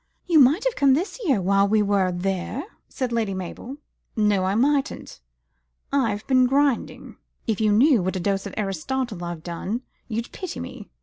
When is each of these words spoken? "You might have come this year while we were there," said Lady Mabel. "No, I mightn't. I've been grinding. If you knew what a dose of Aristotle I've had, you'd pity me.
"You 0.25 0.39
might 0.39 0.63
have 0.63 0.75
come 0.75 0.95
this 0.95 1.19
year 1.25 1.39
while 1.39 1.67
we 1.67 1.83
were 1.83 2.11
there," 2.11 2.63
said 2.89 3.11
Lady 3.11 3.35
Mabel. 3.35 3.77
"No, 4.15 4.45
I 4.45 4.55
mightn't. 4.55 5.19
I've 5.93 6.25
been 6.25 6.47
grinding. 6.47 7.17
If 7.45 7.61
you 7.61 7.71
knew 7.71 8.01
what 8.01 8.15
a 8.15 8.19
dose 8.19 8.47
of 8.47 8.55
Aristotle 8.57 9.23
I've 9.23 9.45
had, 9.45 9.81
you'd 10.07 10.31
pity 10.31 10.59
me. 10.59 10.89